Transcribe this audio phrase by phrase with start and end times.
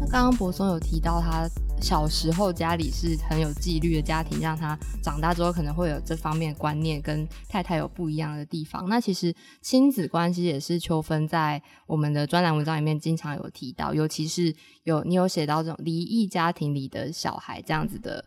[0.00, 1.48] 那刚刚博松有提到，他
[1.80, 8.88] 小时候家里是很有纪律的家庭，让他长大之后可能会有这方面观念跟太太有不一样的地方。
[8.88, 18.24] 那其实亲子关系也是秋分在我们的专栏文章里面经常有提到，尤其是有你有写到这种离异家庭里的小孩这样子的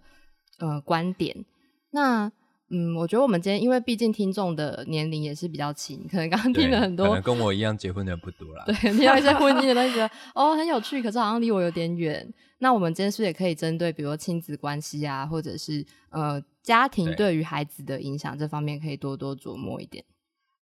[0.59, 1.45] 呃观点。
[1.91, 2.31] 那
[2.71, 8.63] 嗯，我觉得我们今天因为毕竟听众的年龄也是比较轻，可能刚刚听了很多，可能跟我一样结婚的人不多啦。
[8.65, 12.33] 对，听到一些婚姻的东西，觉得哦很有趣，可是好像离我有点远。
[12.59, 20.05] 那我们今天是不是也可以针对，比如说亲子关系啊，或者是呃家庭对对于孩子的影响这方面，可以多多琢磨一点。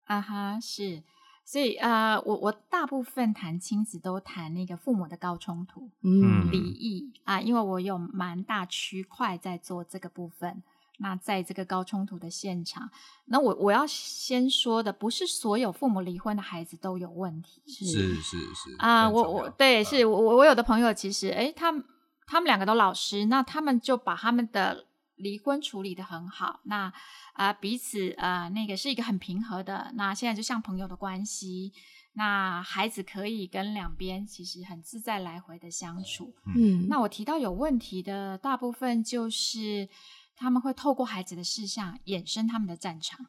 [0.05, 1.03] 啊哈，是，
[1.45, 10.63] 所以呃，我我大部分谈亲子都谈那个父母的高冲突、嗯离异啊，因为我有蛮大区块在做这个部分。
[10.99, 12.91] 那在这个高冲突的现场，
[13.27, 21.85] 那我我要先说的，不是所有父母离婚的孩子都有问题，是是是啊，我我对嗯是我我我有的朋友其实哎，他们
[22.27, 24.87] 他们两个都老师，那他们就把他们的
[25.17, 26.93] 离婚处理的很好，那
[27.35, 31.71] 啊、彼此呃那个是一个很平和的，那现在就像朋友的关系，
[32.15, 36.35] 那孩子可以跟两边其实很自在来回的相处。
[36.57, 39.87] 嗯，那我提到有问题的大部分就是
[40.37, 43.27] 他们会透过孩子的事项衍生他们的战场。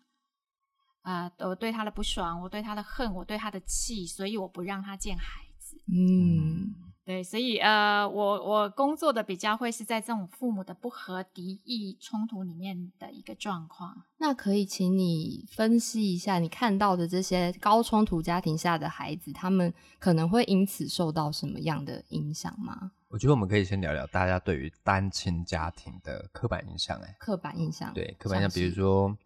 [1.01, 5.81] 啊、我对他的不爽，我对他的恨，我对他的气，所以我不让他见孩子。
[5.87, 14.03] 嗯对，所以呃，我我工作的比较会是在这种父母的不和、敌意冲突里面的一个状况。
[14.17, 22.91] 那可以请你分析一下你看到的这些高冲突家庭下的孩子，他们可能会因此受到什么样的影响吗？
[23.07, 29.17] 我觉得我们可以先聊聊大家对于单亲家庭的刻板印象、哎，刻板印象，对，刻板印象，比如说，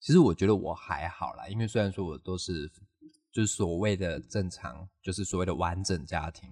[0.00, 2.68] 其实我觉得我还好啦，因为虽然说我都是
[3.30, 6.50] 就是所谓的正常，就是所谓的完整家庭，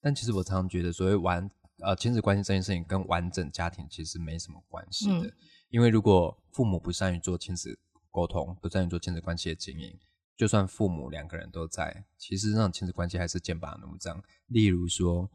[0.00, 1.50] 但其实我常常觉得所谓完
[1.80, 5.32] 呃亲子关系这件事情跟完整家庭其实没什么关系的，嗯
[5.70, 7.78] 因为如果父母不善于做亲子
[8.10, 9.96] 沟通，不善于做亲子关系的经营，
[10.36, 14.20] 就算父母两个人都在，其实那种亲子关系还是剑拔弩张。
[14.48, 15.30] 例如说，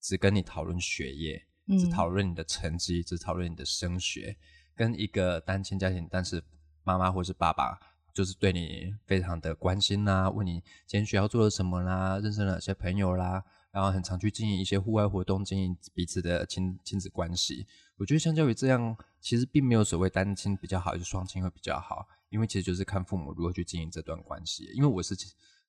[0.00, 1.46] 只跟你讨论学业，
[1.78, 4.38] 只嗯讨论你的成绩，只讨论你的升学，
[4.74, 6.42] 跟一个单亲家庭，但是
[6.82, 7.78] 妈妈或是爸爸
[8.14, 13.44] 就是对你非常的关心啦，问你今天学校做了什么啦，认识了哪些朋友啦，
[13.74, 17.66] 然后很常去经营一些户外活动，经营彼此的亲亲子关系。
[17.96, 24.70] 我觉得相较于这样，其实并没有所谓单亲比较好，还是双亲会比较好，因为其实就是看父母如何去经营这段关系。
[24.74, 25.16] 因为我是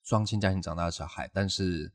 [0.04, 1.92] 双亲家庭长大的小孩，但是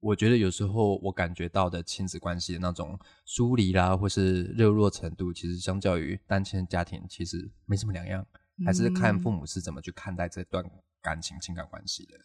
[0.00, 8.26] 我觉得有时候我感觉到的亲子关系的那种疏离啦，或是热络程度，其实相较于单亲家庭，其实没什么两样，
[8.66, 10.68] 还是看父母是怎么去看待这段
[11.00, 12.18] 感情情感关系的。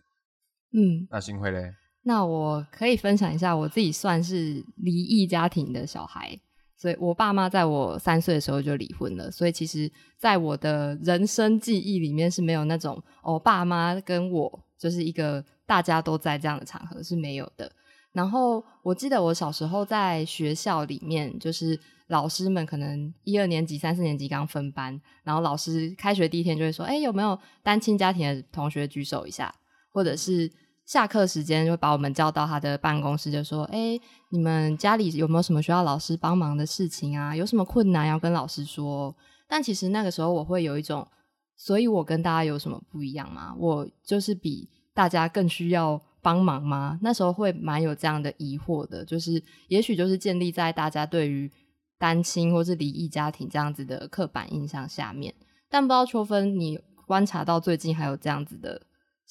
[0.72, 6.37] 嗯，那幸会嘞，那我可以分享一下，我自己算是离异家庭的小孩，
[6.75, 17.71] 所以我爸妈在我三岁的时候就离婚了，所以其实在我的人生记忆里面是没有那种哦，爸妈跟我就是一个大家都在这样的场合是没有的。
[18.11, 29.55] 然后我记得我小时候在学校里面，就是老师们可能一二年级、三四年级刚分班，然后老师开学第一天就会说：“哎，有没有单亲家庭的同学举手一下？”
[29.89, 30.51] 或者是
[30.85, 33.99] 下课时间就把我们叫到他的办公室，就说：“哎，
[34.29, 37.35] 你们家里有没有什么需要老师帮忙的事情啊？
[37.35, 39.16] 有什么困难要跟老师说？”
[39.47, 41.07] 但其实那个时候我会有一种，
[41.55, 43.55] 所以我跟大家有什么不一样吗？
[43.57, 47.00] 我就是比大家更需要帮忙吗？
[47.01, 51.51] 那时候会蛮有这样的疑惑的，就是也许就是建立在大家对于
[51.97, 55.33] 单亲或是离异家庭这样子的刻板印象下面。
[55.69, 58.81] 但不知道秋分，你观察到最近还有这样子的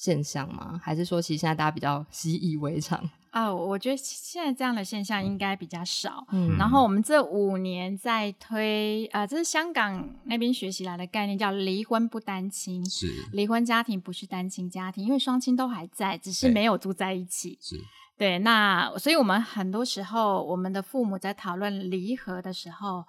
[0.03, 0.77] 现象吗？
[0.83, 3.09] 还是说其实现在大家比较习以为常？
[3.31, 6.27] 啊、我觉得现在这样的现象应该比较少。
[6.33, 12.83] 嗯然后我们这五年在推，呃，这是香港那边学习来的概念，叫离婚不单亲。
[12.87, 17.57] 是离婚家庭不是单亲家庭，因为双亲都还在，只是对没有住在一起。
[17.61, 17.79] 是，
[18.17, 23.03] 对，那所以我们很多时候，我们的父母在讨论离合的时候，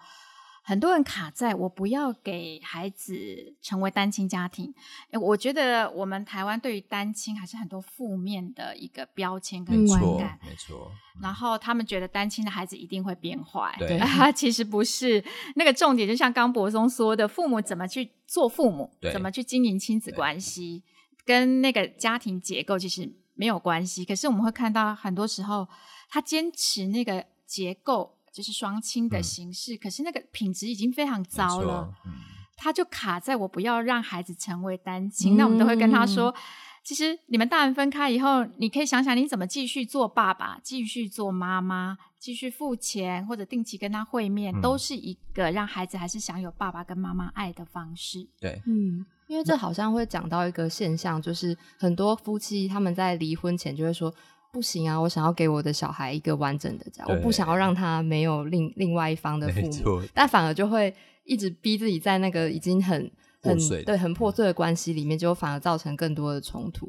[0.67, 4.73] 很多人卡在我不要给孩子成为单亲家庭。
[5.11, 10.39] 诶我觉得我们台湾对于单亲还是很多负面的一个标签跟观感。
[10.43, 10.91] 没错，
[11.21, 15.23] 然后他们觉得单亲的孩子一定会变坏，对啊，其实不是。
[15.55, 20.83] 那个重点就像刚博松说的，父母怎么去做父母，怎么去经营亲子关系，
[21.27, 24.03] 跟那个家庭结构其实没有关系。
[24.03, 25.69] 可是我们会看到很多时候，
[26.09, 31.95] 他坚持那个结构就是双亲的嗯形式，可是那个品质已经非常糟了。
[32.05, 32.13] 嗯，
[32.57, 36.35] 他就卡在我不要让孩子成为单亲，那我们都会跟他说，
[36.83, 48.27] 其实你们大人分开以后，你可以想想你怎么继续做爸爸，继续做妈妈，继续付钱或者定期跟他会面，嗯都是一个让孩子还是享有爸爸跟妈妈爱的方式。
[48.41, 54.13] 对，嗯，因为这好像会讲到一个现象，就是很多夫妻他们在离婚前就会说。
[54.55, 54.97] 不行啊！
[54.97, 63.11] 我想要给我的小孩一个完整的家，我不想要让他没有另另外一方的父母， 但反而就会一直逼自己在那个已经很
[63.43, 66.89] 很破碎的对很破碎的关系里面，就反而造成更多的冲突。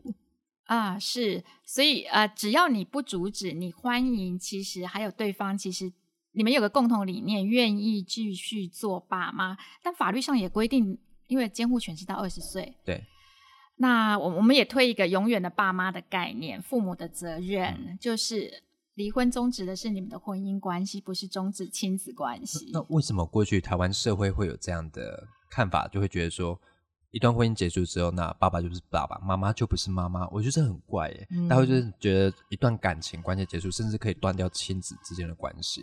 [0.66, 5.92] 啊，是，所以呃，只要你不阻止，你欢迎，其实还有对方，其实
[6.34, 10.98] 你们有个共同理念，愿意继续做爸妈，但法律上也规定，
[11.28, 13.04] 因为监护权是到二十岁，对，
[13.78, 18.64] 那我我们也推一个永远的爸妈的概念，父母的责任、嗯就是
[18.94, 22.70] 离婚终止的是你们的婚姻关系，不是终止亲子关系。
[22.72, 26.58] 那为什么过去台湾社会会有这样的看法，就会觉得说，
[27.12, 30.26] 一段婚姻结束之后，那爸爸就是爸爸，妈妈就不是妈妈？
[30.30, 31.28] 我觉得这很怪耶。
[31.32, 35.82] 嗯大家会就是觉得一段感情关系结束，甚至可以断掉亲子之间的关系。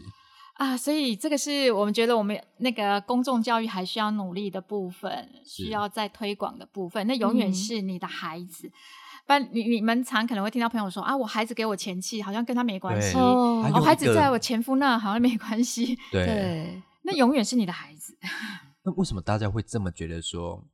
[0.62, 7.04] 啊，所以这个是我们觉得我们那个公众教育还需要努力的部分，需要再推广的部分。
[7.08, 8.70] 那永远嗯是你的孩子。
[9.26, 13.14] 不然你你们常可能会听到朋友说啊，我孩子给我前妻，好像跟他没关系。
[13.14, 15.98] 对哦孩子在我前夫那好像没关系。
[16.12, 18.16] 对，对， 那永远是你的孩子。
[18.84, 20.64] 那为什么大家会这么觉得说？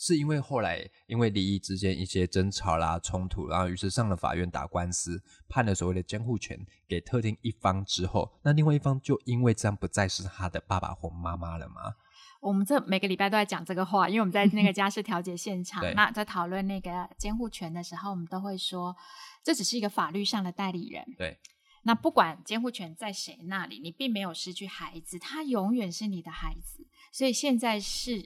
[0.00, 6.58] 是因为后来因为离异之间一些争吵啦、冲突，然后于是上了法院打官司，判了所谓的监护权
[6.88, 11.96] 给特定一方之后，那另外一方就因为这样不再是他的爸爸或妈妈了吗？
[12.40, 18.96] 我们这每个礼拜都在讲这个话，因为我们在那个家事调解现场，那在讨论那个监护权的时候，我们都会说，
[19.44, 21.04] 这只是一个法律上的代理人。
[21.18, 21.38] 对，
[21.82, 26.86] 那不管监护权在谁那里，你并没有失去孩子，他永远是你的孩子。
[27.12, 28.24] 所以现在是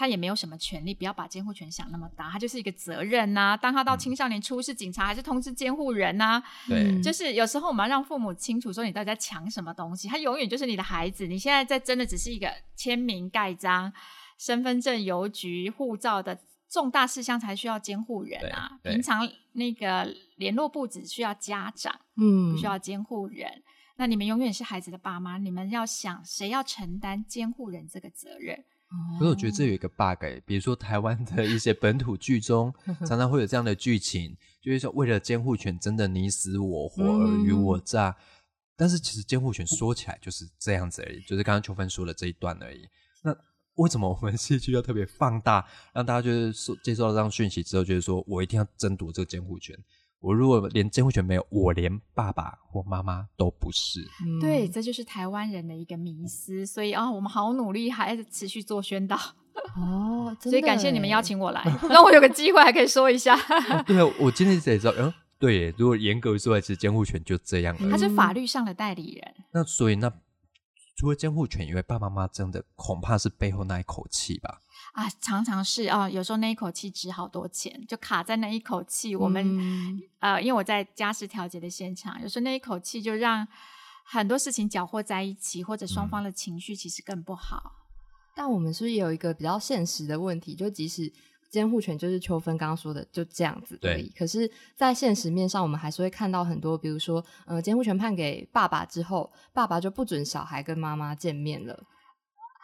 [0.00, 11.26] 他也没有什么权利，不要把监护权想那么大，他就是一个责任呐、当他到青少年出事，警察还是通知监护人呐、对嗯就是有时候我们要让父母清楚说你到底在抢什么东西，他永远就是你的孩子。
[11.26, 13.92] 你现在在真的只是一个签名盖章、
[14.38, 18.78] 身份证、邮局、护照的重大事项才需要监护人啊。
[18.82, 23.62] 对对平常那个联络部只需要家长，嗯不需要监护人。
[23.96, 28.64] 那你们永远是孩子的爸妈，你们要想谁要承担监护人这个责任。
[29.18, 32.74] 可是我觉得这有一个 bug，、欸、比如说台湾的一些本土剧中，
[33.06, 38.16] 常常会有这样的剧情，就是说为了监护权真的你死我活、尔虞我诈。
[38.76, 42.88] 但是其实监护权说起来就是这样子而已，就是刚刚秋芬说的这一段而已。
[43.22, 43.36] 那
[43.74, 49.76] 为什么我们戏剧要特别放大，让大家就是说接受到这样讯息之后，就是说我一定要争夺这个监护权？
[50.20, 54.00] 我如果连监护权没有，我连爸爸或妈妈都不是。
[54.24, 56.66] 嗯对，这就是台湾人的一个迷思。
[56.66, 59.16] 所以啊、我们好努力，还是持续做宣导。
[59.76, 63.36] 哦，所以感谢你们邀请我来， 让我有个机会还可以说一下。
[63.86, 67.90] 对啊，我今天才知道，嗯，对耶，如果严格说来，其实监护权就这样而已。
[67.90, 69.34] 他是法律上的代理人。
[69.52, 70.12] 那所以那
[70.96, 74.60] 除了监护权以外，爸爸妈妈真的恐怕是背后那一口气吧？
[74.92, 79.14] 啊，常常是啊、有时候那一口气值好多钱，就卡在那一口气。
[79.14, 83.46] 我们、嗯呃，因为我在家事调解的现场，有时候那一口气就让
[84.04, 87.72] 很多事情搅和在一起，或者双方的情绪其实更不好。
[88.34, 90.54] 但我们是不是也有一个比较现实的问题？
[90.54, 91.12] 就即使
[91.50, 101.84] 监护权就是秋芬刚刚说的就这样子而已，可是，在现实面上，我们还是会看到很多，比如说，呃，监护权判给爸爸之后，爸爸就不准小孩跟妈妈见面了。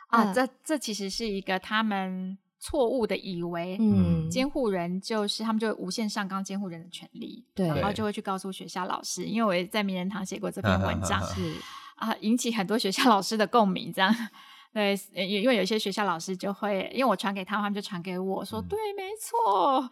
[0.08, 0.34] 啊，嗯。
[0.34, 7.68] 这这其实是一个他们错误的以为，嗯，监护人就是他们就无限上纲监护人的权利，对。
[7.68, 11.54] 然后就会去告诉学校老师，因为我也在名人堂写过这篇文章 是。
[11.96, 14.14] 啊，引起很多学校老师的共鸣，这样。
[14.72, 18.68] 对，呃因为有些学校老师就会，因为我传给他们，他们就传给我说，嗯。
[18.68, 19.90] 对，没错。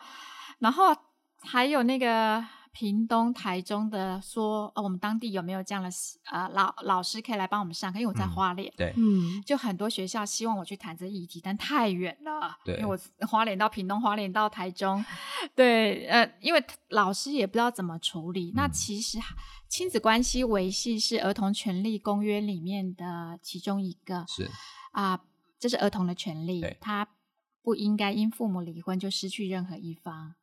[0.59, 0.94] 然后
[1.40, 2.44] 还有那个
[2.75, 5.88] 屏东、台中的说，呃，我们当地有没有这样的
[6.33, 8.00] 呃老老师可以来帮我们上课？
[8.00, 12.59] 因为我在嗯花莲，对，嗯就很多学校希望我去谈这议题，但太远了。
[12.64, 15.04] 对因为我花莲到屏东，花莲到台中，
[15.54, 18.52] 对，呃，因为老师也不知道怎么处理。
[18.57, 19.19] 那嗯其实
[19.69, 24.50] 亲子关系维系是儿童权利公约里面的其中一个是
[24.90, 25.21] 啊、
[25.61, 27.07] 这是儿童的权利，他
[27.62, 30.35] 不应该因父母离婚就失去任何一方。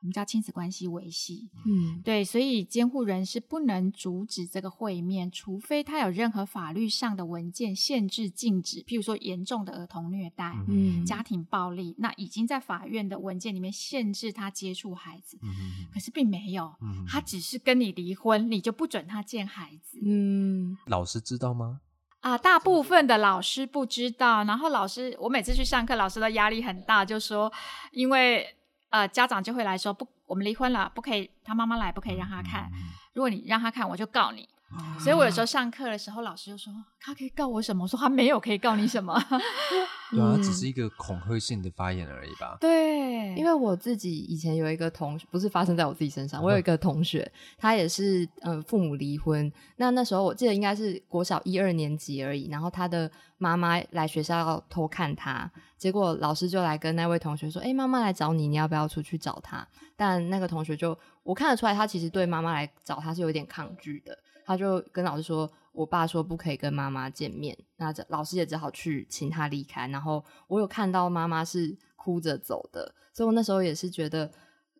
[0.00, 1.48] 我们叫亲子关系维系。
[1.66, 19.98] 嗯对，所以监护人是不能阻止这个会面，除非他有任何法律上的文件限制、禁止，譬如说严重的儿童虐待、嗯嗯家庭暴力，那已经在法院的文件里面限制他接触孩子，嗯可是并没有，嗯他只是跟你离婚，你就不准他见孩子。
[20.02, 21.80] 嗯老师知道吗？
[22.20, 27.50] 啊，大部分的老师不知道，然后老师我每次去上课，老师的压力很大，就说
[27.92, 28.46] 因为
[28.90, 32.70] 呃家长就会来说不，我们离婚了，不可以他妈妈来，不可以让他看，
[33.14, 34.48] 如果你让他看，我就告你。
[35.00, 37.82] 所以我有时候上课的时候，老师就说他可以告我什么？
[37.82, 39.20] 我说他没有可以告你什么。
[40.12, 42.56] 对啊，只是一个恐吓性的发言而已吧。
[42.60, 42.89] 对，
[43.36, 49.50] 因为我自己以前有一个同学，不是发生在我自己身上，我有一个同学，他也是嗯父母离婚。
[49.76, 64.18] 那那时候我记得应该是国小一二年级而已，然后他的妈妈来学校要偷看他，结果老师就来跟那位同学说：“哎，妈妈来找你，你要不要出去找他？”但那个同学就我看得出来，他其实对妈妈来找他是有点抗拒的。
[64.46, 69.86] 他就跟老师说：“我爸说不可以跟妈妈见面。”那这老师也只好去请他离开。
[69.88, 74.30] 然后我有看到妈妈是哭着走的，所以我那时候也是觉得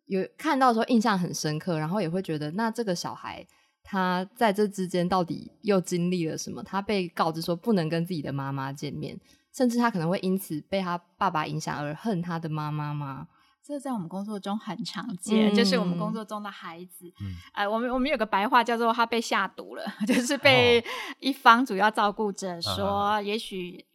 [0.07, 1.77] 有看到的时候印象很深刻。
[1.77, 3.45] 然后也会觉得，那这个小孩
[3.83, 6.63] 他在这之间到底又经历了什么？
[6.63, 9.19] 他被告知说不能跟自己的妈妈见面，
[9.53, 13.27] 甚至他可能会因此被他爸爸影响而恨他的妈妈吗？
[13.63, 17.05] 这在我们工作中很常见，就是我们工作中的孩子，
[17.53, 20.83] 呃，我们我们有个白话叫做他被下毒了， 就是被
[21.19, 23.85] 一方主要照顾者说，也许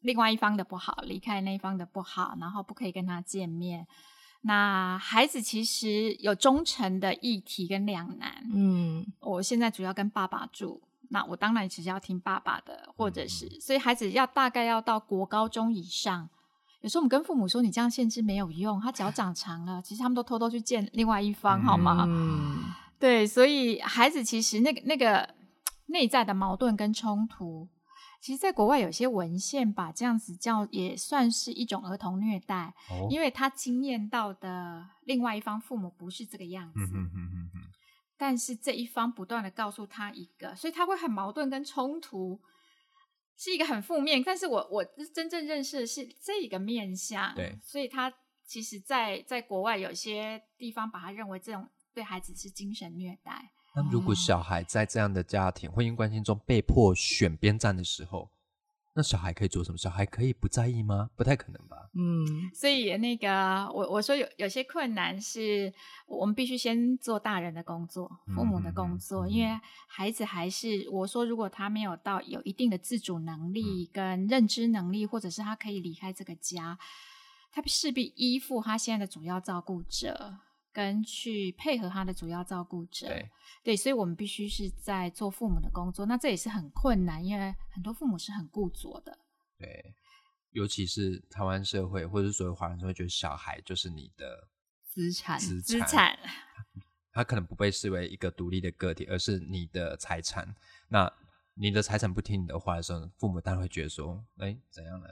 [0.00, 3.86] 另外一方的不好，离开那一方的不好，然后不可以跟他见面。
[4.42, 8.44] 那孩子其实有忠诚的议题跟两难。
[8.52, 16.28] 嗯，我现在主要跟爸爸住，那我当然其实要听爸爸的，或者是，所以孩子要大概要到国高中以上。
[16.82, 22.04] 有时候我们跟父母说你这样限制没有用，他脚长长了，其实他们都偷偷去见另外一方，好吗？
[22.06, 22.58] 嗯，
[22.98, 25.26] 对，所以孩子其实那个那个
[25.86, 27.66] 内在的矛盾跟冲突，
[28.24, 32.72] 其实在国外有些文献把这样子叫也算是一种儿童虐待，
[33.10, 36.80] 因为他经验到的另外一方父母不是这个样子，
[38.16, 42.40] 但是这一方不断的告诉他一个，所以他会很矛盾跟冲突。
[43.36, 48.10] 是一个很负面，但是我我真正认识的是这个面相，对，所以他
[48.46, 53.50] 其实，在在国外有些地方把他认为这种对孩子是精神虐待。
[53.74, 58.30] 那如果小孩在这样的家庭婚姻关系中被迫选边站的时候？
[58.96, 59.76] 那小孩可以做什么？
[59.76, 61.10] 小孩可以不在意吗？
[61.16, 61.90] 不太可能吧。
[61.94, 63.28] 嗯，所以那个
[63.74, 65.74] 我我说有有些困难是
[66.06, 76.78] 我们必须先做大人的工作，父母的工作，因为孩子还是我说，如果他没有到有一定的自主能力跟认知能力，或者是他可以离开这个家，
[77.50, 80.36] 他势必依附他现在的主要照顾者。
[80.74, 83.30] 跟去配合他的主要照顾者，对
[83.62, 89.16] 对，所以我们必须是在做父母的工作，那这也是很困难，因为很多父母是很固着的。
[89.56, 89.94] 对，
[90.50, 94.48] 尤其是台湾社会，或者是所有华人都会觉得小孩就是你的
[94.82, 96.18] 资产，资产，
[97.12, 100.52] 他可能不被视为一个独立的个体，而是你的财产。
[100.88, 101.10] 那
[101.54, 105.06] 你的财产不听你的话的时候，父母当然会觉得说，哎，怎样呢？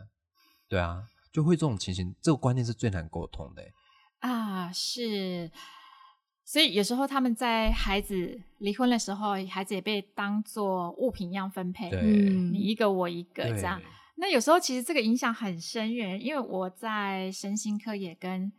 [0.66, 3.62] 对啊，就会这种情形，这个观念是最难沟通的。
[4.22, 5.50] 啊，是，
[6.44, 13.82] 所以有时候他们在孩子离婚的时候，孩子也被当做物品一样分配，嗯你一个我一个这样。
[14.14, 18.52] 那有时候其实这个影响很深远，因为我在身心科也跟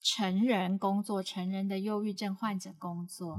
[0.00, 3.38] 成人工作，成人的忧郁症患者工作，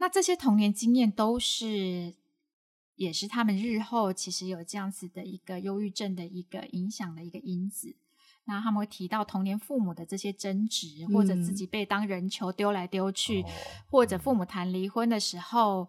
[0.00, 2.14] 那这些童年经验都是，
[2.96, 7.94] 也是他们日后其实有这样子的一个忧郁症的一个影响的一个因子。
[8.46, 13.44] 那他们会提到童年父母的这些争执，或者自己被当人球丢来丢去，
[13.90, 15.88] 或者父母谈离婚的时候，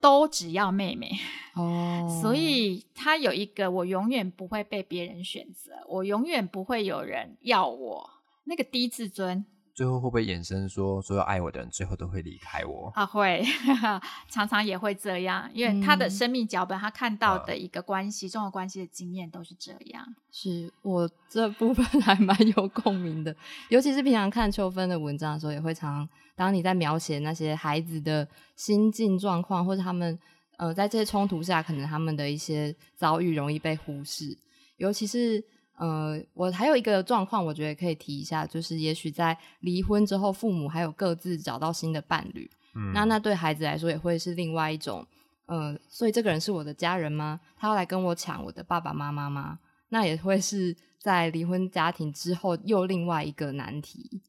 [0.00, 1.10] 都只要妹妹
[1.54, 2.20] 哦。
[2.22, 8.10] 所以他有一个，我永远不会被别人选择，我永远不会有人要我
[8.44, 9.46] 那个低自尊。
[9.78, 12.90] 最后会不会衍生说，所有爱我的人最后都会离开我？
[12.96, 13.44] 啊，会，
[14.28, 20.04] 常常也会这样，因为他的生命脚本，他看到的一个关系，重要关系的经验都是这样。
[20.32, 23.32] 是我这部分还蛮有共鸣的，
[23.68, 30.18] 尤其是平常看秋分的文章的时候，也会常当你在描写那些孩子的心境状况，或者他们
[30.56, 34.36] 呃在这些冲突下，可能他们的一些遭遇容易被忽视，
[34.78, 35.44] 尤其是。
[35.78, 45.06] 呃，我还有一个状况，我觉得可以提一下，就是也许在离婚之后，父母还有各自找到新的伴侣，嗯，那那对孩子来说也会是另外一种，
[45.46, 47.40] 呃，所以这个人是我的家人吗？
[47.56, 49.60] 他要来跟我抢我的爸爸妈妈吗？
[49.90, 54.20] 那也会是在离婚家庭之后又另外一个难题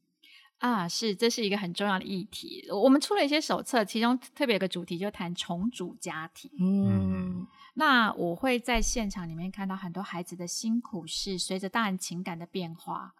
[0.58, 2.64] 啊，是，这是一个很重要的议题。
[2.70, 7.46] 我们出了一些手册，其中特别有个主题就谈重组家庭，嗯。
[7.74, 13.14] 那我会在现场里面看到很多孩子的辛苦，是随着大人情感的变化，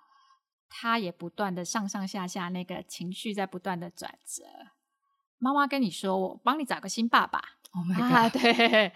[0.69, 4.45] 他也不断的上上下下，那个情绪在不断的转折。
[5.38, 7.40] 妈妈跟你说：“我帮你找个新爸爸。”
[7.73, 8.42] Oh my 啊，god！
[8.42, 8.92] 对，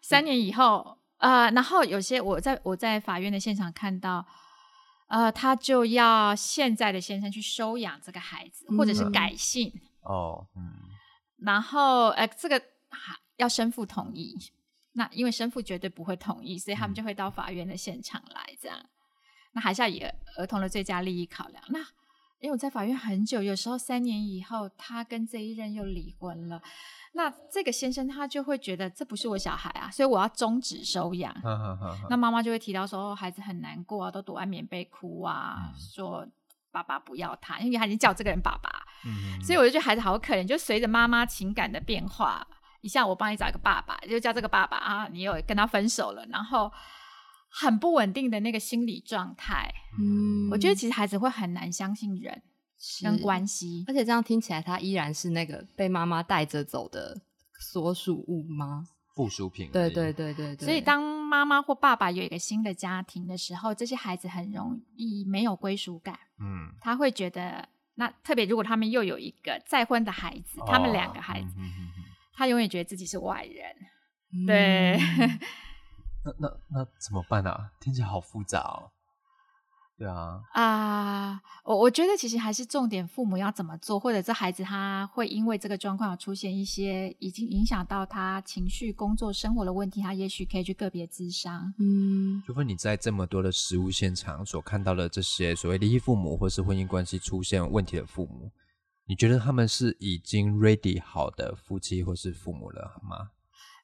[0.00, 4.26] 三年以后，呃，然后有些我在我在法院的现场看到，
[5.08, 10.72] 呃，他就要现在的先生去收养这个孩子，或者是嗯改姓，哦，嗯，
[11.38, 12.60] 然后呃，这个
[13.36, 14.34] 要生父同意。
[14.96, 18.78] 那因为生父绝对不会同意，所以他们就会到法院的现场来，这样。
[19.52, 20.02] 那还是要以
[20.38, 21.62] 儿童的最佳利益考量。
[21.68, 21.78] 那
[22.40, 26.60] 因为我在法院很久，有时候三年以后，他跟这一任又离婚了。
[27.12, 31.34] 那这个先生他就会觉得这不是我小孩啊，所以我要终止收养。
[32.10, 36.26] 那妈妈就会提到说，哦孩子很难过啊，都躲在棉被哭啊，嗯说
[36.70, 38.70] 爸爸不要他，因为他已经叫这个人爸爸。
[39.06, 42.46] 嗯所以我就觉得孩子好可怜，就随着妈妈情感的变化，
[42.86, 46.70] 一下我帮你找一个爸爸，就叫这个爸爸啊，你有跟他分手了，然后
[47.50, 52.40] 很不稳定的那个心理状态，嗯我觉得其实孩子会很难相信人
[53.02, 53.84] 跟关系。
[53.88, 57.20] 而且这样听起来，他依然是那个被妈妈带着走的
[57.58, 58.86] 所属物吗？
[59.16, 60.64] 附属品，对对对对对。
[60.64, 67.68] 所以当妈妈或爸爸有一个新的家庭的时候，这些孩子很容易没有归属感，嗯，他会觉得。
[67.98, 72.04] 那特别，如果他们又有一个再婚的孩子，他们两个孩子，哦嗯嗯嗯嗯
[72.36, 73.64] 他永远觉得自己是外人。
[74.32, 74.98] 嗯对，
[76.24, 77.70] 那那那怎么办啊？
[77.80, 78.90] 听起来好复杂哦。
[79.98, 91.72] 对啊，啊，我我觉得其实还是重点，父母要怎么做，或者这孩子他会因为这个状况有出现一些已经影响到他情绪、工作、生活的问题，他也许可以去个别咨商。
[91.78, 98.50] 嗯，除非你在这么多的实物现场所看到的这些所谓离异父母或是婚姻关系出现问题的父母，
[99.06, 103.30] 你觉得他们是已经 ready 好的夫妻或是父母了吗？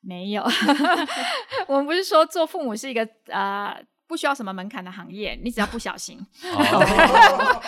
[0.00, 0.42] 没有
[1.68, 3.72] 我们不是说做父母是一个呃
[4.08, 6.18] 不需要什么门槛的行业，你只要不小心，
[6.52, 7.62] 哦，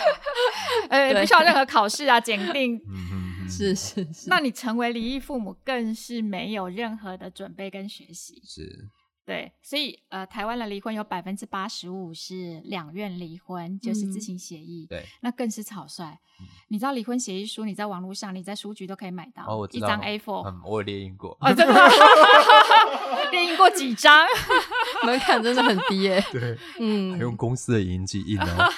[0.89, 2.79] 呃，对不需要任何考试啊、检定。
[3.47, 4.27] 是是是。
[4.27, 8.41] 那你成为离异父母，更是没有任何的准备跟学习。
[8.43, 8.89] 是，
[9.25, 14.85] 对，所以呃，台湾的离婚有百分之八十五是两院离婚，就是自嗯行协议。
[14.87, 16.05] 对，那更是草率。
[16.39, 20.45] 嗯你知道离婚协议书，你在网络上、你在书局都可以买到，哦，我知道一张 A4。
[20.49, 21.79] 嗯，我有列印过，哦，真的吗？
[23.31, 24.27] 列印过几张？
[25.05, 28.69] 门槛真的很低耶、对，嗯，还用公司的影印机印哦，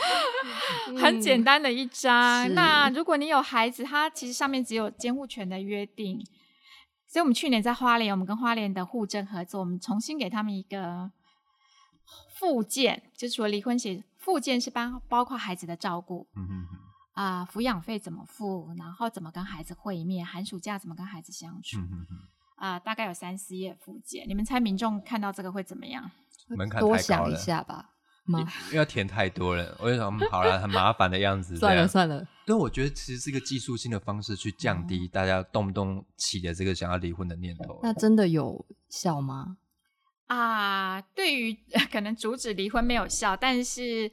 [0.98, 2.52] 很简单的一张。
[2.54, 6.24] 那如果你有孩子，他其实上面只有监护权的约定。
[7.10, 11.10] 所以我们去年在花莲，我们跟花莲的户政合作，我们重新给他们一个
[12.38, 16.78] 附件，就除了离婚协附件是包包括孩子的照顾嗯嗯嗯
[17.14, 22.18] 啊、抚养费怎么付，然后怎么跟孩子会面，寒暑假怎么跟孩子相处嗯嗯嗯，
[22.54, 24.24] 啊、大概有三四页附件。
[24.28, 26.08] 你们猜民众看到这个会怎么样？
[26.46, 27.90] 门槛多太高了，想一下吧。
[28.30, 28.38] 吗？
[28.66, 37.80] 因为要填太多了，我就想，嗯好了，很麻烦的样子， 算了算了，对，我觉得其实是一个技术性的方式去降低大家动不动起的这个想要离婚的念头。
[37.82, 39.56] 那真的有效吗？
[40.26, 41.56] 啊，对于
[41.90, 44.10] 可能阻止离婚没有效，但是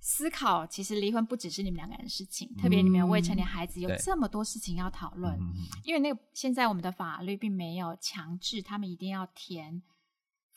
[0.00, 5.38] 思考其实离婚不只是你们两个人的事情，特别你们有未成年孩子，有这么多事情要讨论。
[5.84, 9.80] 因为那个现在我们的法律并没有强制他们一定要填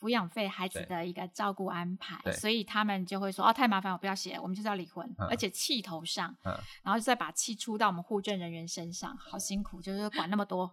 [0.00, 5.26] 抚养费孩子的一个照顾安排，所以他们就会说哦太麻烦，我不要写，我们就是要离婚，嗯。
[5.28, 6.56] 而且气头上，嗯。
[6.82, 10.70] 然后再把气出到我们户政人员身上，好辛苦，就是管那么多，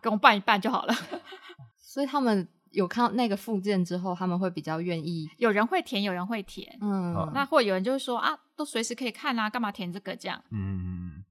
[0.00, 0.94] 跟我办一办就好了。
[1.80, 10.14] 所以他们有看到那个附件之后，他们会比较愿意，有人会填，有人会填，嗯，那或有人就是说啊，都随时可以看啊，干嘛填这个？
[10.14, 10.42] 这样？
[10.50, 11.24] 嗯。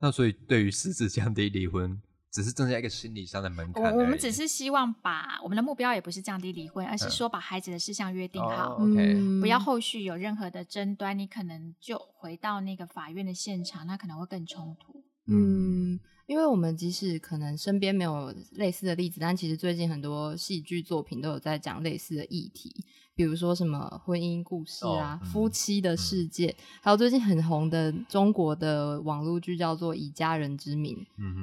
[0.00, 2.02] 那所以对于实质降低离婚，
[2.34, 3.94] 只是增加一个心理上的门槛。
[3.94, 7.10] 我我们只是希望把我们的目标也不是降低离婚，而是嗯。
[7.10, 15.04] 说把孩子的事项约定好，哦 OK 嗯不要后续有任何的争端，你可能就回到那个法院的现场，那可能会更冲突。
[15.28, 22.84] 嗯，因为我们即使可能身边没有类似的例子，但其实最近很多戏剧作品都有在讲类似的议题，
[23.16, 30.96] 比如说什么婚姻故事啊、夫妻的世界，还有最近很红的中国的网络剧叫做《以家人之名》，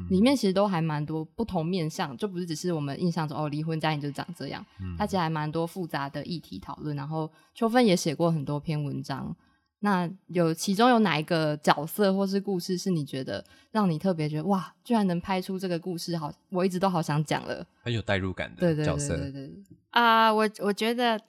[0.10, 6.96] 里面其实都还蛮多不同面向，就不是只是我们印象中哦离婚家庭就长这样，嗯它其实还蛮多复杂的议题讨论。
[6.96, 9.36] 然后秋芬也写过很多篇文章。
[9.84, 17.66] 那有其中有哪一个角色或是故事是你觉得让你特别觉得哇，居然能拍出这个故事，好，我一直都好想讲了。
[17.82, 19.18] 很有代入感对对的角色。
[19.18, 21.20] 对对对，啊、我我觉得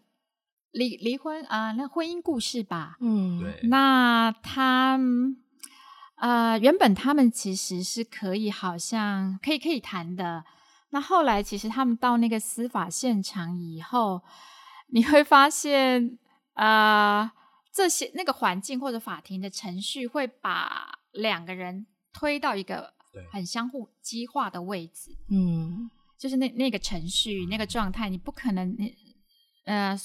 [0.73, 4.99] 离离婚啊、那婚姻故事吧，嗯，对，那他
[6.17, 10.45] 呃，原本他们其实是可以，好像可以可以谈的。
[10.91, 14.23] 那后来其实他们到那个司法现场以后，
[14.89, 16.19] 你会发现，
[16.55, 17.31] 呃，
[17.73, 22.93] 这些那个环境或者法庭的程序会把两个人推到一个
[23.33, 25.91] 很相互激化的位置，嗯。
[26.19, 28.95] 就是那那个程序、那个状态，你不可能你
[29.65, 29.99] 呃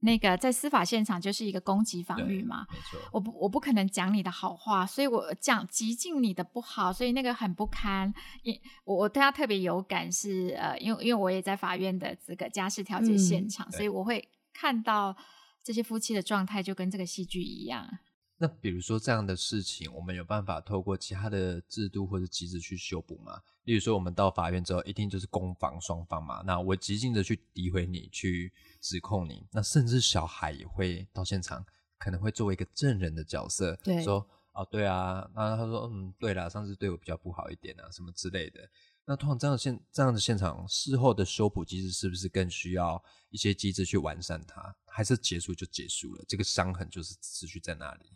[0.00, 2.66] 那个在司法现场就是一个攻击防御嘛。
[2.70, 8.12] 没错，我不我不可能讲你的好话，所以我讲极尽你的不好，所以那个很不堪。
[8.42, 15.16] 因我我对他特别有感是呃，因为因为我也在法院的这个家事调解现嗯场，对所以我会看到
[15.62, 17.98] 这些夫妻的状态就跟这个戏剧一样。
[18.40, 23.42] 那比如说这样的事情，我们有办法透过其他的制度或者机制去修补吗？
[23.64, 26.40] 例如说，我们到法院之后，一定就是攻防双方嘛。
[26.46, 31.66] 那我极尽的去诋毁你，去指控你，那甚至小孩也会到现场，
[31.98, 38.60] 可能会作为一个证人的角色，对说哦对啊，那他说嗯对啦，上次对我比较不好一点啊，什么之类的。
[39.04, 44.72] 那通常这样的现这样的现场事后的修补机制，是不是更需要一些机制去完善它？
[44.86, 46.24] 还是结束就结束了？
[46.28, 48.06] 这个伤痕就是持续在那里。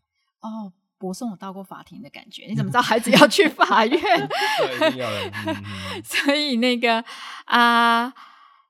[0.43, 4.01] 哦，博送我到过法庭的感觉，你怎么知道孩子要去法院？
[6.05, 7.05] 所以那个
[7.47, 8.13] 啊、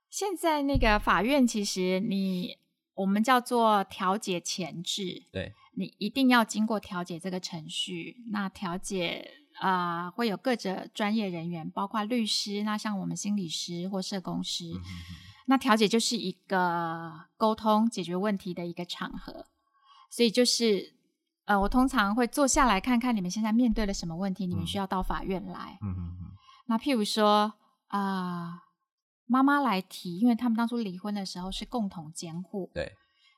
[0.09, 2.57] 现在那个法院其实你
[2.95, 8.17] 我们叫做调解前置，对，你一定要经过调解这个程序。
[8.31, 14.65] 那调解啊、会有各种专业人员，包括律师，那像我们心理师或社工师。
[15.45, 19.45] 那调解就是一个沟通解决问题的一个场合，
[20.09, 20.95] 所以就是
[21.45, 24.67] 呃，我通常会坐下来看看你们现在面对了什么问题，你们嗯。
[24.67, 25.77] 需要到法院来。
[25.81, 26.31] 嗯嗯嗯。
[26.67, 27.53] 那譬如说
[27.87, 28.63] 啊、
[29.25, 32.91] 妈妈来提，因为他们当初离婚的时候是共同监护，对，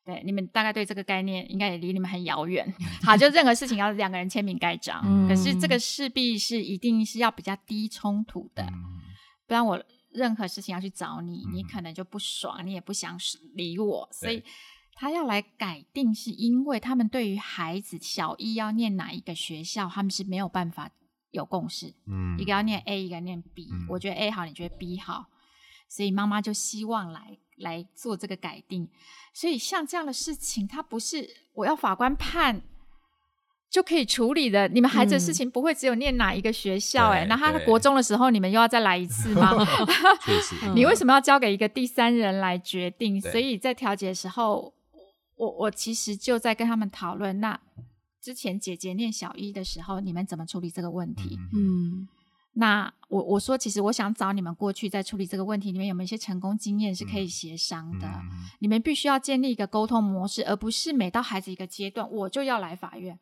[0.05, 2.71] 对，你们大概对这个概念应该也离你们很遥远。
[3.03, 5.27] 好，就任何事情要两个人签名盖章，嗯。
[5.27, 9.01] 可是这个势必是一定是要比较低冲突的，嗯
[9.47, 11.67] 不然我任何事情要去找你，你嗯。
[11.67, 13.17] 可能就不爽，你也不想
[13.55, 14.39] 理我，所以。
[14.39, 14.45] 对
[14.95, 20.89] 他要来改定，是因为他们对于孩子小一要念哪一个学校，他们是没有办法
[21.31, 21.93] 有共识。
[22.07, 25.25] 嗯一个要念 A，一个要念 B、嗯我觉得 A 好，你觉得 B 好，
[25.89, 28.89] 所以妈妈就希望来来做这个改定。
[29.33, 32.61] 所以像这样的事情，他不是我要法官判
[33.69, 34.69] 就可以处理的。
[34.69, 39.51] 你们孩子的事情不会只有念哪一个学校、哎、对那他对国中的时候，你们又要再来一次吗？
[40.23, 43.19] 确实，嗯 你为什么要交给一个第三人来决定？
[43.19, 44.73] 所以在调解的时候，
[45.35, 47.59] 我我其实就在跟他们讨论，那
[48.21, 51.37] 之前姐姐念小一的时候，你们怎么处理这个问题？
[51.53, 52.07] 嗯嗯
[52.57, 58.07] 那我我说，其实我想找你们过去在处理这个问题里面有没有一些成功经验是可以协商的？
[58.07, 58.21] 嗯
[58.59, 63.19] 你们必须要建立一个沟通模式，而不是每到孩子一个阶段我就要来法院，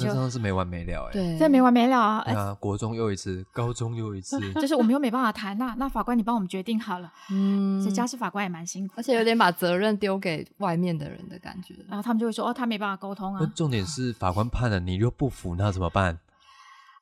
[0.00, 1.12] 那真的是没完没了哎。
[1.12, 2.22] 对，这没完没了啊！
[2.24, 11.74] 对啊，国中又一次，高中又一次， 就是我们又没办法谈，那那法官你帮我们决定好了， 嗯所以家事法官也蛮辛苦，而且有点把责任丢给外面的人的感觉。
[11.88, 16.18] 然后他们就会说哦，他没办法沟通啊重点是法官判了，你又不服，那怎么办？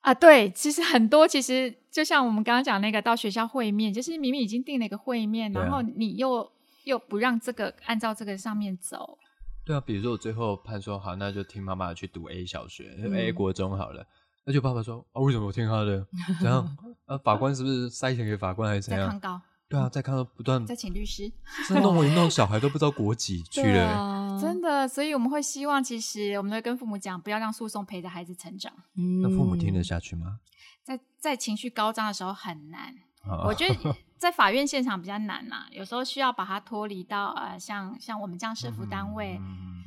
[0.05, 0.13] 啊！
[0.13, 6.47] 对，其实很多其实就像我们刚刚讲那个到学校会面，就是明明已经定了一个会面，然后你又
[6.85, 9.17] 又不让这个按照这个上面走，
[9.65, 14.07] 对啊，比如说我最后判说好，那就听妈妈去读 A 小学、嗯 A 国中好了。
[14.45, 16.07] 那就爸爸说啊，为什么我听他的？
[16.41, 16.77] 怎样？
[17.07, 19.07] 啊，法官是不是塞钱给法官还是怎样？
[19.07, 21.33] 再抗告，对啊，再看到不断，再请律师。
[21.67, 23.87] 这弄一弄，小孩都不知道国籍 去了。
[23.87, 28.71] 啊，真的，所以我们会希望，其实我们会跟父母讲，不要让诉讼陪着孩子成长。
[28.97, 30.41] 嗯那父母听得下去吗？
[30.83, 33.01] 在在情绪高涨的时候很难，啊
[33.47, 33.75] 我觉得
[34.19, 39.83] 在法院现场比较难呐、有时候需要把它脱离到呃，像像我们这样社服单位，嗯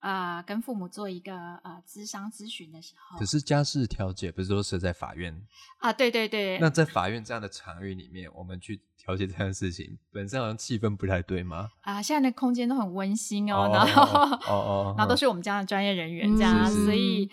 [0.00, 1.32] 呃，跟父母做一个
[1.64, 5.34] 呃咨商咨询的时候可，是家事调解不是都设在法院？
[5.78, 11.68] 啊，对对对，那在法院这样的场域里面，我们去调解这样的事情， 本身好像气氛不太对吗？
[11.82, 17.28] 啊、现在的空间都很温馨哦，哦然后哦哦哦 然后都是我们这样的专业人员这样所以。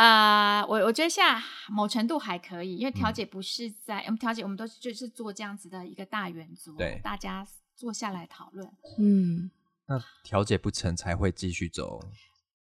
[0.00, 8.70] 啊、我我觉得现在某程度还可以，因为调嗯解不是在、我们调解，我们都是就是做这样子的一个大圆桌，对大家坐下来讨论。
[8.96, 9.50] 嗯
[9.86, 12.00] 那调解不成才会继续走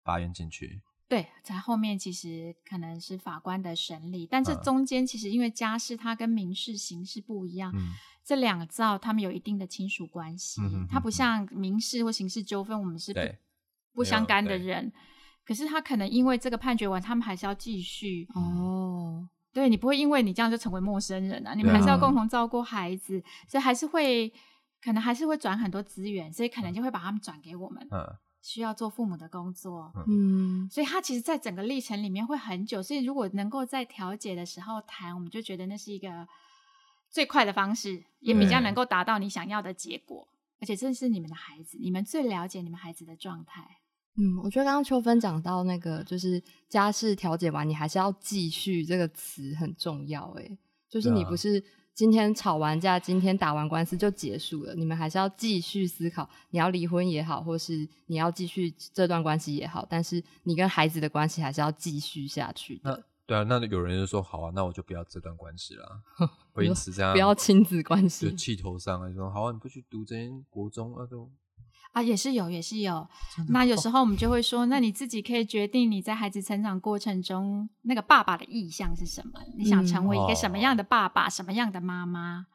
[0.04, 0.84] 法院进去。
[1.08, 7.93] 对，在后面其实可能是法官的审理，但这嗯中间其实因为家事它跟民事、刑事不一样，嗯
[8.24, 13.19] 这两造他们有一定的亲属关系，嗯哼它不像民事或刑事纠纷，我们是不
[13.93, 14.93] 不相干的人。
[15.45, 18.27] 可是他可能因为这个判决完，他们还是要继续。
[18.34, 24.32] 哦，对你不会因为你这样就成为陌生人啊，你们还是要共同照顾孩子，所以还是会
[24.82, 29.89] 可能还是会转很多资源，所以可能就会把他们转给我们，嗯需要做父母的工作。
[30.06, 32.84] 嗯所以他其实，在整个历程里面会很久。
[32.84, 36.27] 所以如果能够在调解的时候谈，我们就觉得那是一个
[37.10, 40.27] 最快的方式，也比较能够达到你想要的结果。
[40.60, 43.79] 而且这是你们的孩子，你们最了解你们孩子的状态。
[44.15, 50.32] 嗯，我觉得刚刚秋芬讲到那个，就是家事调解完，你还是要继续这个词很重要。
[50.38, 51.63] 哎，就是你不是
[51.95, 63.04] 今天吵完架，今天打完官司就结束了，你们还是要继续思考，你要离婚也好，或是你要继续这段关系也好，但是你跟孩子的关系还是要继续下去的。
[63.26, 66.02] 对啊，那有人就说好啊，那我就不要这段关系了，
[66.54, 71.32] 会因此这样不要亲子关系，就气头上啊，说好啊，你不去读这间国中啊都。
[71.93, 73.08] 啊，也是有，也是有。
[73.49, 79.39] 那有时候我们就会说，那你自己可以决定你在孩子成长过程中那个爸爸的意向是什么？
[79.56, 82.47] 你想成为一个什么样的爸爸，什么样的妈妈？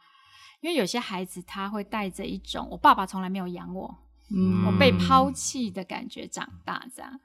[0.60, 3.98] 因为有些孩子他会带着一种我爸爸从来没有养我，
[4.30, 7.20] 嗯，我被抛弃的感觉长大，这样。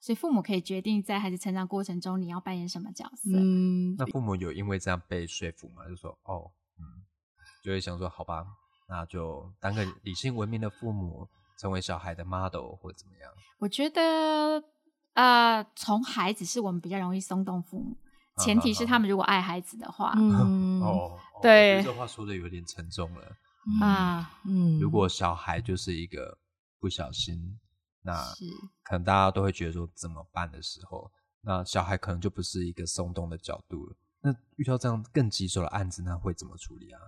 [0.00, 3.30] 所以父母可以决定在孩子成长过程中你要扮演什么角色。
[3.38, 5.86] 嗯，那父母有因为这样被说服吗？
[5.88, 7.06] 就说哦，嗯，
[7.62, 8.44] 就会想说好吧。
[8.88, 11.26] 那就当个理性文明的父母，
[11.58, 13.32] 成为小孩的 model 或怎么样？
[13.58, 14.62] 我觉得，
[15.14, 17.96] 呃，从孩子是我们比较容易松动父母，
[18.42, 20.12] 前提是他们如果爱孩子的话。
[20.16, 23.36] 嗯， 哦，对，这话说的有点沉重了
[23.80, 24.38] 啊。
[24.44, 26.36] 嗯，如果小孩就是一个
[26.78, 27.58] 不小心，
[28.02, 28.14] 那
[28.82, 33.96] 可能大家都会觉得说怎么办的时候，那小孩可能就不是一个松动的角度了。
[34.20, 37.00] 那遇到这样更棘手的案子，那会怎么处理啊？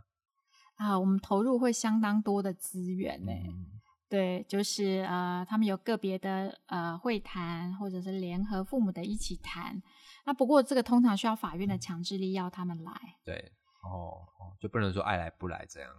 [0.76, 3.32] 啊，我们投入会相当多的资源呢。
[4.08, 9.82] 对，就是呃，他们有个别的呃会谈，或者是联合父母的一起谈。
[10.24, 12.92] 那不过这个通常需要法院的强制力要他们来。
[13.24, 15.90] 对，哦哦，就不能说爱来不来这样。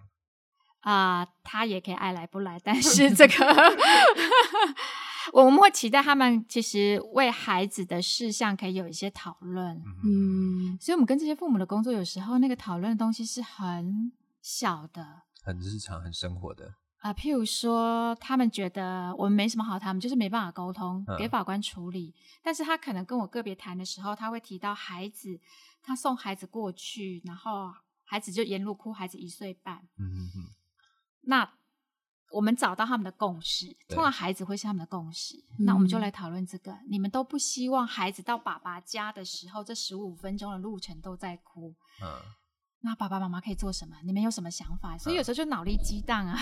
[0.81, 3.33] 啊，他也可以爱来不来，但是这个
[5.33, 9.81] 我们会期待他们其实为孩子的事项可以有一些讨论。
[10.03, 14.11] 嗯，所以我们跟这些父母的工作有时候那个讨论的东西是很。
[14.41, 22.13] 小的，很日常、很生活的啊，譬如说，他们觉得我们没什么好谈，就是没办法沟通，给法官处理。
[22.43, 25.39] 但是他可能跟我个别谈的时候，他会提到孩子，
[25.81, 29.77] 他送孩子过去，然后孩子就沿路哭，孩子一岁半。
[29.97, 30.49] 嗯嗯嗯。
[31.21, 31.49] 那
[32.31, 35.41] 我们找到他们的共识，通常孩子会是他们的共识。
[35.59, 36.77] 那我们就来讨论这个。
[36.89, 41.73] 你们都不希望孩子到爸爸家的时候，这十五分钟的路程都在哭。
[42.03, 42.21] 嗯。
[42.81, 43.95] 那爸爸妈妈可以做什么？
[44.03, 44.97] 你们有什么想法？
[44.97, 46.37] 所以有时候就脑力激荡啊。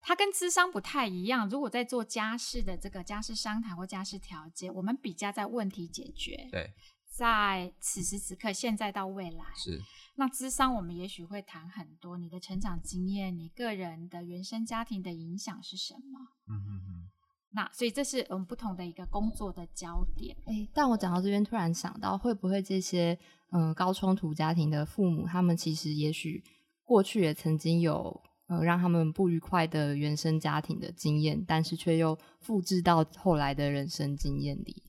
[0.00, 1.48] 他 跟智商不太一样。
[1.48, 6.48] 如果在做家事的这个家事商谈或家事调解，我们比较在问题解决。
[6.52, 6.72] 对，
[7.10, 9.44] 在此时此刻，现在到未来。
[9.56, 9.80] 是。
[10.16, 16.18] 那智商我们也许会谈很多，你的成长经验，你个人的原生家庭的影响是什么？
[16.48, 17.08] 嗯嗯嗯。
[17.50, 20.36] 那所以这是我们不同的一个工作的焦点。
[20.46, 23.18] 哎，但我讲到这边，突然想到，会不会这些？
[23.50, 26.44] 嗯，高冲突家庭的父母，他们其实也许
[26.84, 34.82] 过去也曾经有呃让他们不愉快的原生家庭的经验，但是却又复制到后来的人生经验里。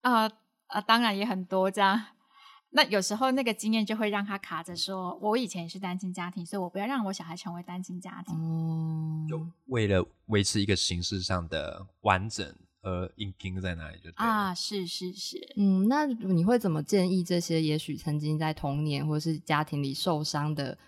[0.00, 0.26] 啊
[0.68, 2.02] 啊，当然也很多这样。
[2.70, 8.34] 那有时候那个经验就会让他卡着，说我以前也是单亲家庭，所以我不要让我小孩成为单亲家庭。
[8.36, 12.54] 嗯，就为了维持一个形式上的完整。
[12.80, 20.78] 而，硬拼在那里就啊，是是是，嗯，那你会怎么建议这些也许曾经在童年或者是家庭里受伤的，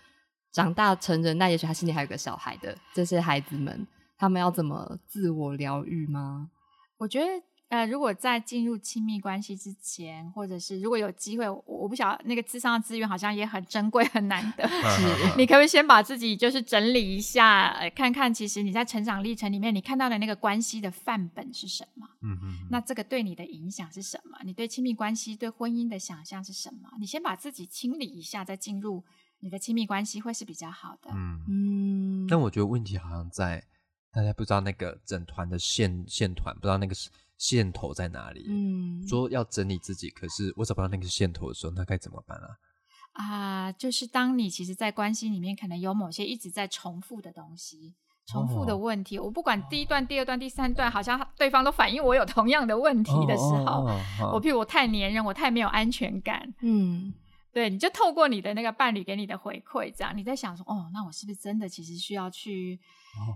[0.53, 3.85] 长大成人，那也许他心里还有个小孩的这些孩子们，
[4.17, 6.49] 他们要怎么自我疗愈吗？
[6.97, 7.27] 我觉得。
[7.71, 14.69] 呃，如果在进入亲密关系之前，或者是如果有机会，我不晓得那个智商的资源好像也很珍贵、很难得。
[15.39, 22.05] 你可不可以先把自己就是整理一下，看看其实你在成长历程里面，你看到的那个关系的范本是什么？
[22.21, 22.67] 嗯嗯。
[22.69, 24.37] 那这个对你的影响是什么？
[24.43, 26.89] 你对亲密关系、对婚姻的想象是什么？
[26.99, 29.01] 你先把自己清理一下，再进入
[29.39, 31.09] 你的亲密关系会是比较好的。
[31.13, 32.27] 嗯嗯。
[32.27, 33.63] 但我觉得问题好像在
[34.11, 37.09] 大家不知道那个整团的线线团，不知道那个是。
[37.41, 38.45] 线头在哪里？
[38.47, 42.47] 嗯，说要整理自己，可是我找不到那个线头的时候，那该怎么办啊？
[43.13, 47.95] 啊，就是当你其实，在关系里面可能有某些一直在重复的东西，
[48.27, 49.17] 重复的问题。
[49.17, 53.87] 我不管第一段、第二段、第三段，好像对方都反映我有同样的问题的时候，
[54.31, 56.47] 我譬如我太黏人，我太没有安全感。
[56.61, 57.11] 嗯，
[57.53, 62.79] 对，你就透过你的那个伴侣给你的回馈，这样你在想说，哦，那我是不是真的其实需要去？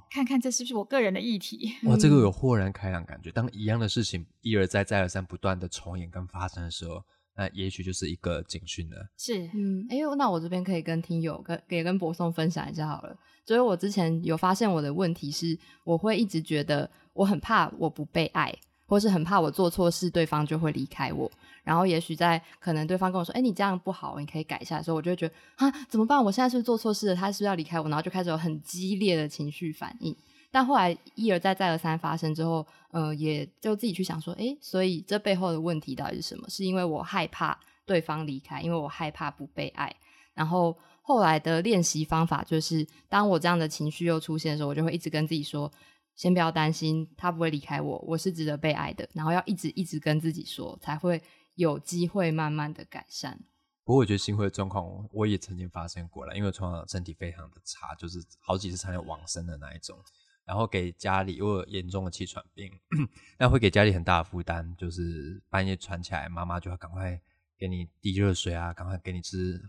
[0.10, 1.74] 看看这是不是我个人的议题？
[1.84, 3.30] 哇，这个有豁然开朗感觉。
[3.30, 7.04] 当一样的事情一而再、再而三、不断的重演跟发生的时候，
[7.36, 9.06] 那也许就是一个警讯了。
[9.18, 13.14] 是，嗯，哎呦，那我这边可以跟听友跟也跟博松分享一下好了。
[13.46, 21.30] 就是我之前有发现我的问题是，我会一直觉得我很怕我不被爱，或是很怕我做错事，对方就会离开我。
[21.64, 26.24] 然后也许在可能对方跟我说：“哎，你这样不好，你可以改一下。”的时候，我就会觉得啊，怎么办？
[26.24, 27.16] 我现在是不是做错事了？
[27.16, 27.90] 他是不是要离开我？
[27.90, 30.16] 然后就开始有很激烈的情绪反应。
[30.52, 36.48] 但后来一而再再而三发生之后，呃，也就自己去想说，诶，所以这背后的问题到底是什么？
[36.48, 39.94] 是因为我害怕对方离开，因为我害怕不被爱。
[40.34, 45.70] 然后后来的练习方法就是，当我这样的情绪又出现的时候，我就会一直跟自己说，
[46.16, 49.08] 先不要担心，他不会离开我，我是值得被爱的。
[49.14, 51.22] 然后要一直一直跟自己说，才会
[51.56, 53.40] 有机会慢慢的改善。
[53.84, 60.00] 不过我觉得心灰的状况，我也曾经发生过了，因为从小身体非常的差，就是好几次差点往生的那一种。
[60.46, 62.72] 然后给家里，我有严重的气喘病，
[63.38, 67.20] 那会给家里很大的负担，就是半夜喘起来，妈妈就要赶快
[67.58, 69.62] 给你滴热水啊，赶快给你吃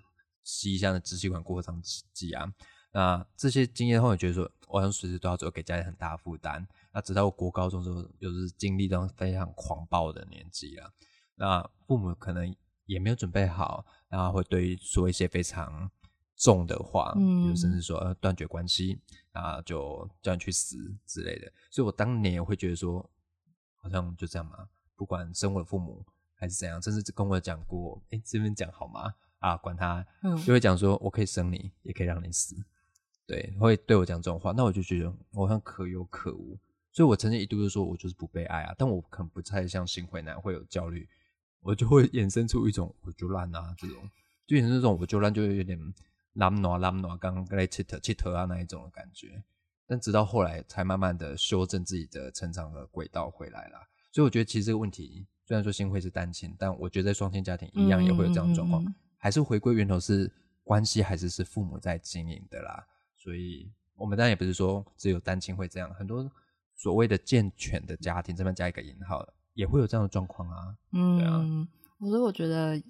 [0.44, 1.82] 吸一下的支气管扩张
[2.12, 2.52] 剂啊。
[2.96, 6.66] 那这些经验后，我觉得说，我好像随时都要做，给家里很大的负担。
[6.92, 10.90] 那直到我国高中时候，就是经历到非常狂暴的年纪了，
[11.34, 12.56] 那父母可能
[12.86, 15.90] 也没有准备好，然后会对于说一些非常。
[16.38, 19.00] 重的话，嗯，甚至说呃断绝关系
[19.32, 21.50] 啊，就叫你去死之类的。
[21.70, 23.10] 所以我当年会觉得说，
[23.76, 26.04] 好像就这样嘛，不管生我的父母
[26.34, 29.14] 还是怎样，甚至跟我讲过，哎，这边讲好吗？
[29.38, 32.54] 啊，管他，嗯，就会讲说我可以生你，也可以让你死，
[33.26, 36.58] 对，会对我讲这种话，那我就觉得我好像可有可无。
[36.92, 41.08] 所以我曾经一度就说我就是不被爱啊，但我可能不太像心灰男会有焦虑，
[41.60, 44.08] 我就会衍生出一种我就烂啊这种，
[44.46, 45.78] 就衍生这种我就烂，就会有点。
[46.36, 49.42] 拉诺拉诺，刚刚在切特切特啊那一种的感觉，
[49.86, 53.78] 但直到后来才慢慢的修正自己的成长的轨道回来了。
[54.12, 58.84] 所以我觉得其实这个问题，虽然说新会是单亲，但我觉得在双亲家庭一样也会有这样的状况，
[59.16, 60.30] 还是回归源头是
[60.62, 62.86] 关系还是是父母在经营的啦。
[63.26, 66.30] 所以我们当然也不是说只有单亲会这样，很多
[66.76, 70.76] 所谓的健全的家庭，这边加一个引号，也会有这样的状况啊。
[70.92, 71.42] 嗯，对啊，
[72.08, 72.80] 所以我觉得。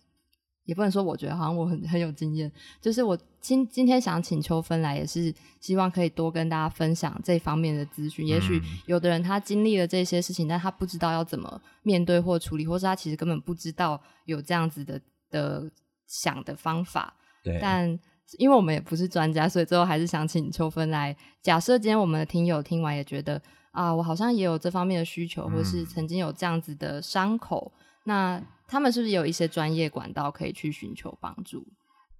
[0.66, 2.52] 也不能说，我觉得好像我很很有经验。
[2.80, 8.26] 就是我今今天想请秋芬来，也是希望可以多跟大家分享这方面的资讯。
[8.26, 15.70] 也许有的人他经历了这些事情，但他不知道要怎么面对或处理，或是他其实根本不知道有这样子的的
[16.08, 17.14] 想的方法。
[17.44, 17.60] 对。
[17.62, 17.96] 但
[18.38, 21.16] 因为我们也不是专家，所以最后还是想请秋芬来。
[21.42, 27.72] 假设今天我们的听友听完也觉得啊，我好像也有这方面的需求，或是曾经有这样子的伤口，
[28.04, 28.42] 那。
[28.68, 31.64] 他们是不是有一些专业管道可以去寻求帮助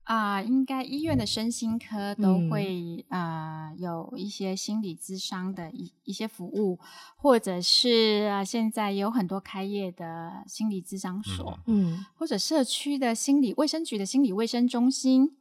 [0.05, 0.41] 啊？
[0.41, 6.79] 应该医院的身心科都会啊有一些心理咨商的一一些服务，
[7.17, 15.37] 或者是啊现在有很多开业的心理咨商所，嗯，或者社区的心理卫生局的心理卫生中心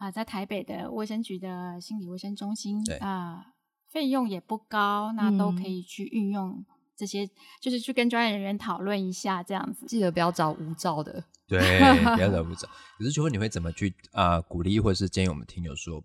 [0.00, 3.52] 啊，在台北的卫生局的心理卫生中心啊，
[3.90, 6.64] 费用也不高，那都可以去运用。
[6.96, 7.28] 这些
[7.60, 9.84] 就是去跟专业人员讨论一下，这样子。
[9.86, 11.22] 记得不要找无照的。
[11.46, 11.58] 对，
[12.16, 12.66] 不要找无照。
[12.98, 16.02] 可是，请问你会怎么去啊鼓励或者是建议我们听友说，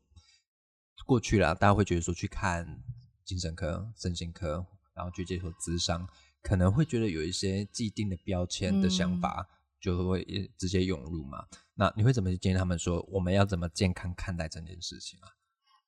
[1.06, 2.82] 过去了，大家会觉得说去看
[3.24, 6.06] 精神科、身心科，然后去接受咨商，
[6.42, 9.48] 可能会觉得有一些既定的标签的想法，
[9.80, 11.46] 就会直接涌入嘛？
[11.76, 15.28] 那你会怎么去建议他们说，我们要怎么健康看待这件事情啊？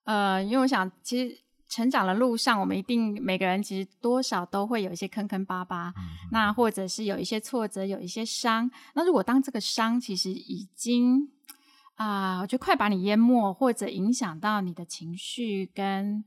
[0.04, 1.38] 呃，因为我想，其实。
[1.70, 5.92] 成长的路上，我们一定每个人其实多少都会有一些坑坑巴巴，
[6.32, 8.70] 那或者是有一些挫折，有一些伤。
[8.94, 11.30] 那如果当这个伤其实已经
[11.96, 16.24] 啊，我觉得快把你淹没，或者影响到你的情绪跟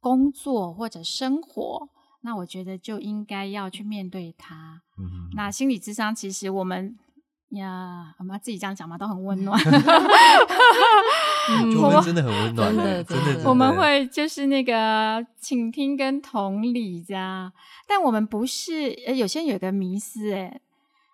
[0.00, 1.90] 工作或者生活，
[2.22, 4.80] 那我觉得就应该要去面对它。
[4.96, 6.98] 嗯那心理智商其实我们。
[7.50, 9.58] 呀，我们自己这样讲嘛，都很温暖。
[11.82, 13.48] 我们真的很温暖，真的，真的。
[13.48, 17.52] 我们会就是那个倾听跟同理这样，
[17.88, 18.92] 但我们不是。
[18.94, 20.60] 有些人有个迷思，哎，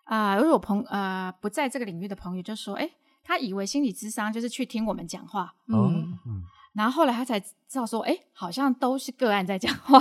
[0.05, 2.91] 啊，如果朋呃不在这个领域的朋友就说，哎，
[3.25, 6.43] 他以为心理智商就是去听我们讲话，嗯嗯，
[6.75, 9.99] 然后后来他才知道说，哎，好像都是个案在讲话。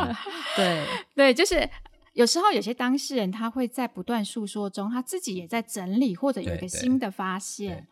[0.56, 1.68] 对对，就是。
[2.16, 7.86] 有时候有些当事人他会在不断诉说中，他自己也在整理或者有一个新的发现。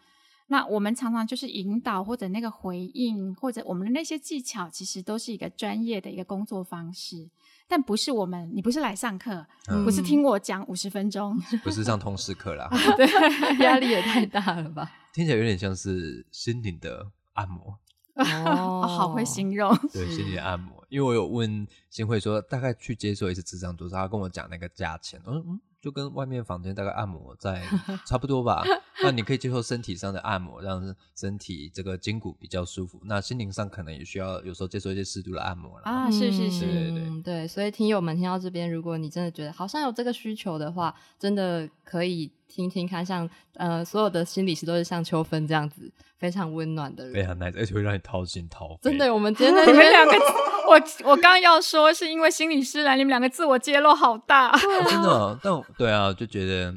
[0.46, 7.28] 那我们常常就是引导或者那个回应或者我们的那些技巧，其实都是一个专业的一个工作方式，
[7.68, 9.46] 但不是我们，你不是来上课，
[9.84, 13.06] 不是听我讲五十分钟，不是上通识课啦， 对，
[13.64, 14.90] 压力也太大了吧？
[15.12, 17.78] 听起来有点像是心灵的按摩。
[18.16, 19.76] 哦，好会形容。
[19.92, 27.60] 对，心理按摩，因为我有问新会说，大概去接受一次智商多少，他跟我讲那个价钱，嗯嗯，就跟外面房间大概按摩在
[28.06, 28.62] 差不多吧。
[29.02, 33.00] 那你可以接受身体上的按摩，让身体这个筋骨比较舒服。
[33.06, 35.82] 那心灵上可能也需要有时候接受一些适度的按摩了。
[35.84, 47.14] 啊，是是是，对对嗯对，所以听友们听到这边，如果你真的觉得好像有这个需求的话，真的可以听听看像，呃所有的心理师都是像秋分这样子非常温暖的人。
[47.14, 48.90] 非常 nice，而且会让你掏心掏肺。
[48.90, 50.12] 真的，我们今天在你这边们两个，
[50.68, 54.48] 我 我刚要说是因为心理师来，你们两个自我揭露好大。
[54.50, 54.58] 哦
[54.90, 56.74] 真的哦， 但我对啊，就觉得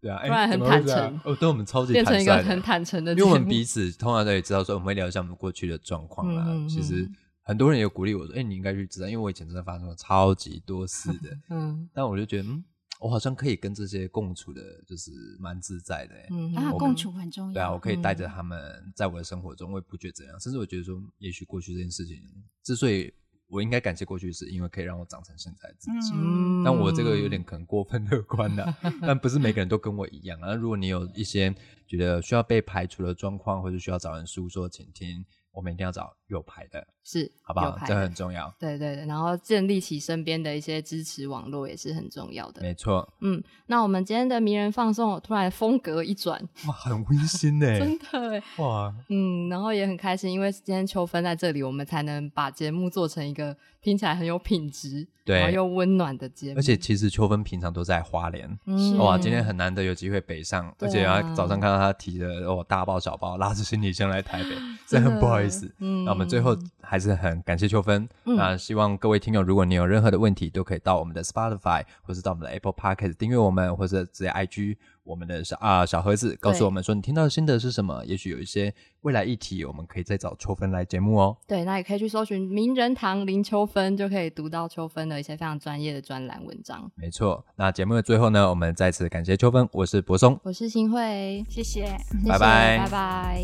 [0.00, 6.46] 对啊，哎突然很坦诚哦，对我们超级变成一个坦率的很坦诚的因为我们彼此通常都也知道说，我们会聊一下我们过去的状况啊。
[6.68, 11.30] 其实嗯很多人也鼓励我说：“哎、你应该去知道，因为我以前真的发生了超级多事的。
[11.50, 12.64] 嗯但我就觉得，嗯，
[13.02, 16.28] 我好像可以跟这些共处的，就是蛮自在的、欸。
[16.30, 17.52] 嗯啊，我共处很重要。
[17.52, 22.22] 对啊，我可以带嗯着他们在我的生活中，我也不觉得怎样，甚至我觉得说，也许过去这件事情，
[22.62, 23.12] 之所以
[23.48, 26.12] 我应该感谢过去，是因为可以让我长成现在的自己。
[26.14, 30.54] 嗯，但我这个有点可能过分乐观的、 但不是每个人都跟我一样啊。
[30.54, 31.54] 如果你有一些
[31.86, 37.78] 觉得需要被排除的状况，或者需要找人诉说，请听，我们一定要找有牌的，是好不好？
[37.86, 42.62] 这很重要，对对对，然后建立起身边的一些支持网络也是很重要的。
[42.62, 43.06] 没错。
[43.20, 56.58] 嗯，那我们今天的迷人放送突然风格一转，哇，很温馨呢、 真的欸哇，嗯，然后也很开心，因为今天秋分在这里，我们才能把节目做成一个听起来很有品质，对然后又温暖的节目。
[56.58, 58.48] 而且其实秋分平常都在花莲。
[58.64, 64.50] 嗯哇，今天很难得有机会北上，对而且早上看到他提的哦大包小包，拉着行李箱来台北，
[64.88, 65.41] 真的很不好意思。
[65.78, 68.08] 嗯那我们最后还是很感谢秋分。
[68.24, 78.04] 嗯那希望各位听友，如果你有任何的问题，都可以到我们的 Spotify 或是到我们的 Apple Podcast 订阅我们，或者直接 IG 我们的小啊、小盒子，告诉我们说你听到的心得是什么。
[78.06, 81.36] 也许有一些未来议题，我们可以再找秋分来节目哦。
[81.46, 86.90] 对，那也可以去搜寻名人堂林秋分，就可以读到秋分的一些非常专业的专栏文章。
[86.94, 91.96] 没错，那节目的最后呢，我们再次感谢秋分，我是柏松，我是新慧，谢谢。
[92.28, 93.42] 拜拜拜拜。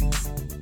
[0.00, 0.57] Thank